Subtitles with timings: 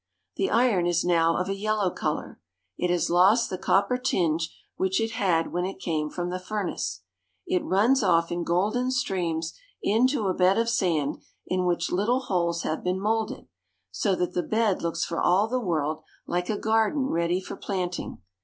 [0.35, 2.39] The iron is now of a yellow color.
[2.75, 6.39] It has lost the cop per tinge which it had when it came from the
[6.39, 7.01] furnace.
[7.45, 9.53] It runs off in golden streams
[9.83, 13.47] into a bed of sand in which lit tle holes have been molded,
[13.91, 18.23] so that the bed looks for all the world like a garden ready for planting.